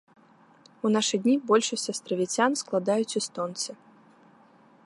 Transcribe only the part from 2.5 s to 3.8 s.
складаюць эстонцы.